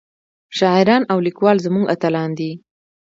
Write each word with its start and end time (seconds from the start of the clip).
شاعران 0.57 1.03
او 1.11 1.17
ليکوال 1.25 1.57
زمونږ 1.65 1.85
اتلان 1.93 2.29
دي 2.39 2.51